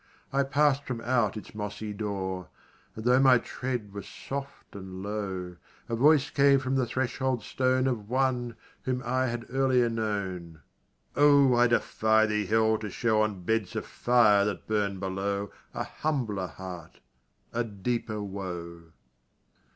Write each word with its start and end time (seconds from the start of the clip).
I 0.33 0.41
pass'd 0.41 0.85
from 0.85 0.99
out 1.01 1.37
its 1.37 1.53
mossy 1.53 1.93
door, 1.93 2.49
And, 2.95 3.05
tho' 3.05 3.19
my 3.19 3.37
tread 3.37 3.93
was 3.93 4.07
soft 4.07 4.75
and 4.75 5.03
low, 5.03 5.57
A 5.87 5.95
voice 5.95 6.31
came 6.31 6.57
from 6.57 6.73
the 6.73 6.87
threshold 6.87 7.43
stone 7.43 7.85
Of 7.85 8.09
one 8.09 8.55
whom 8.81 9.03
I 9.05 9.27
had 9.27 9.45
earlier 9.51 9.89
known 9.89 10.61
O, 11.15 11.53
I 11.53 11.67
defy 11.67 12.25
thee, 12.25 12.47
Hell, 12.47 12.79
to 12.79 12.89
show 12.89 13.21
On 13.21 13.43
beds 13.43 13.75
of 13.75 13.85
fire 13.85 14.43
that 14.43 14.65
burn 14.65 14.97
below, 14.99 15.51
A 15.75 15.83
humbler 15.83 16.47
heart 16.47 16.99
a 17.53 17.63
deeper 17.63 18.23
woe. 18.23 18.93